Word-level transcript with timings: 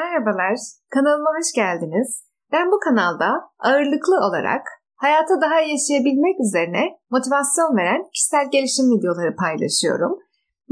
Merhabalar, 0.00 0.56
kanalıma 0.94 1.30
hoş 1.38 1.50
geldiniz. 1.60 2.08
Ben 2.52 2.66
bu 2.72 2.78
kanalda 2.86 3.28
ağırlıklı 3.68 4.16
olarak 4.26 4.64
hayata 5.04 5.34
daha 5.44 5.58
yaşayabilmek 5.72 6.36
üzerine 6.46 6.84
motivasyon 7.14 7.70
veren 7.78 8.02
kişisel 8.14 8.46
gelişim 8.54 8.86
videoları 8.94 9.32
paylaşıyorum. 9.42 10.12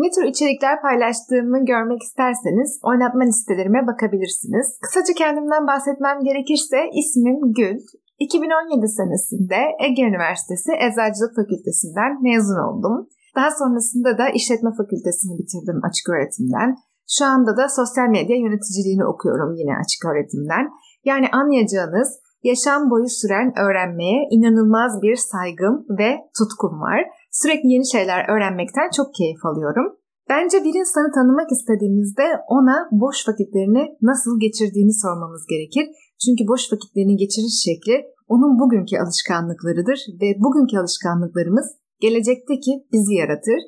Ne 0.02 0.08
tür 0.14 0.24
içerikler 0.32 0.76
paylaştığımı 0.86 1.58
görmek 1.72 2.02
isterseniz 2.02 2.70
oynatma 2.90 3.24
listelerime 3.24 3.86
bakabilirsiniz. 3.90 4.66
Kısaca 4.84 5.14
kendimden 5.22 5.64
bahsetmem 5.66 6.18
gerekirse 6.28 6.78
ismim 7.00 7.38
Gül. 7.58 7.78
2017 8.18 8.88
senesinde 8.98 9.60
Ege 9.86 10.02
Üniversitesi 10.10 10.70
Eczacılık 10.86 11.32
Fakültesinden 11.40 12.12
mezun 12.26 12.60
oldum. 12.68 12.96
Daha 13.36 13.50
sonrasında 13.60 14.10
da 14.20 14.24
İşletme 14.38 14.70
Fakültesini 14.78 15.32
bitirdim 15.40 15.78
açık 15.88 16.06
öğretimden. 16.14 16.70
Şu 17.08 17.24
anda 17.24 17.56
da 17.56 17.68
sosyal 17.68 18.08
medya 18.08 18.36
yöneticiliğini 18.36 19.04
okuyorum 19.12 19.54
yine 19.54 19.72
açık 19.82 20.04
öğretimden. 20.10 20.64
Yani 21.04 21.26
anlayacağınız 21.32 22.08
yaşam 22.42 22.90
boyu 22.90 23.08
süren 23.08 23.48
öğrenmeye 23.64 24.18
inanılmaz 24.30 25.02
bir 25.02 25.16
saygım 25.16 25.86
ve 25.98 26.10
tutkum 26.38 26.80
var. 26.80 27.00
Sürekli 27.30 27.68
yeni 27.74 27.86
şeyler 27.94 28.20
öğrenmekten 28.32 28.88
çok 28.96 29.14
keyif 29.14 29.44
alıyorum. 29.44 29.86
Bence 30.30 30.64
bir 30.64 30.74
insanı 30.80 31.12
tanımak 31.12 31.52
istediğimizde 31.52 32.26
ona 32.48 32.76
boş 32.92 33.28
vakitlerini 33.28 33.84
nasıl 34.02 34.40
geçirdiğini 34.40 34.94
sormamız 35.02 35.44
gerekir. 35.52 35.86
Çünkü 36.24 36.42
boş 36.48 36.62
vakitlerini 36.72 37.16
geçiriş 37.16 37.56
şekli 37.66 37.96
onun 38.28 38.52
bugünkü 38.60 38.94
alışkanlıklarıdır 39.02 39.98
ve 40.20 40.28
bugünkü 40.44 40.78
alışkanlıklarımız 40.78 41.66
gelecekteki 42.00 42.72
bizi 42.92 43.14
yaratır. 43.14 43.60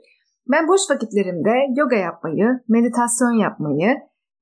Ben 0.52 0.68
boş 0.68 0.80
vakitlerimde 0.90 1.54
yoga 1.76 1.96
yapmayı, 1.96 2.46
meditasyon 2.68 3.32
yapmayı, 3.44 3.96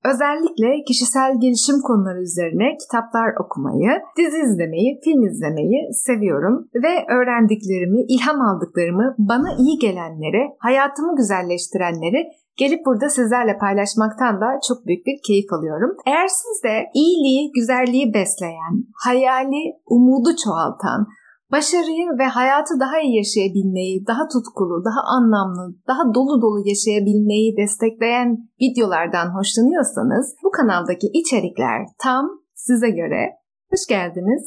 özellikle 0.05 0.83
kişisel 0.87 1.31
gelişim 1.41 1.81
konuları 1.87 2.21
üzerine 2.21 2.67
kitaplar 2.81 3.29
okumayı, 3.43 3.91
dizi 4.17 4.39
izlemeyi, 4.47 4.99
film 5.03 5.21
izlemeyi 5.29 5.79
seviyorum 5.93 6.55
ve 6.83 6.93
öğrendiklerimi, 7.15 8.01
ilham 8.13 8.41
aldıklarımı, 8.41 9.15
bana 9.17 9.49
iyi 9.63 9.75
gelenleri, 9.79 10.43
hayatımı 10.59 11.15
güzelleştirenleri 11.15 12.21
gelip 12.57 12.85
burada 12.85 13.09
sizlerle 13.09 13.57
paylaşmaktan 13.57 14.41
da 14.41 14.47
çok 14.67 14.85
büyük 14.87 15.05
bir 15.05 15.17
keyif 15.27 15.53
alıyorum. 15.53 15.91
Eğer 16.05 16.27
siz 16.27 16.63
de 16.63 16.75
iyiliği, 16.93 17.51
güzelliği 17.55 18.13
besleyen, 18.13 18.73
hayali, 19.05 19.63
umudu 19.85 20.31
çoğaltan, 20.43 21.07
başarıyı 21.55 22.05
ve 22.19 22.25
hayatı 22.39 22.73
daha 22.83 22.97
iyi 23.03 23.15
yaşayabilmeyi, 23.21 23.95
daha 24.11 24.23
tutkulu, 24.33 24.75
daha 24.89 25.01
anlamlı, 25.17 25.65
daha 25.91 26.03
dolu 26.15 26.35
dolu 26.43 26.59
yaşayabilmeyi 26.71 27.49
destekleyen 27.61 28.29
videolardan 28.63 29.27
hoşlanıyorsanız 29.37 30.25
bu 30.43 30.49
kanaldaki 30.57 31.07
içerikler 31.19 31.79
tam 32.05 32.25
size 32.65 32.89
göre. 32.99 33.21
Hoş 33.71 33.83
geldiniz, 33.95 34.45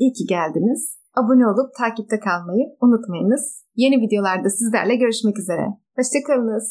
iyi 0.00 0.12
ki 0.16 0.24
geldiniz. 0.34 0.82
Abone 1.18 1.44
olup 1.52 1.68
takipte 1.80 2.18
kalmayı 2.26 2.64
unutmayınız. 2.84 3.44
Yeni 3.82 3.96
videolarda 4.04 4.48
sizlerle 4.58 4.94
görüşmek 5.02 5.36
üzere. 5.38 5.66
Hoşçakalınız. 5.96 6.66